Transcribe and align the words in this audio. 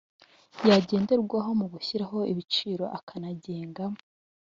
Yagenderwaho 0.69 1.49
mu 1.59 1.65
gushyiraho 1.73 2.17
ibiciro 2.31 2.85
akanagenga 2.97 3.83